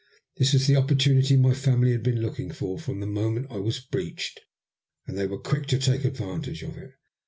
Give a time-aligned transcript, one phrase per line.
[0.37, 3.57] This was the oppor tunity my family had been looking for from the moment I
[3.57, 4.39] was breeched,
[5.05, 6.93] and they were quick to take advantage of it.